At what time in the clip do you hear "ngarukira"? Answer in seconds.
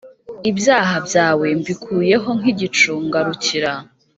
3.07-3.71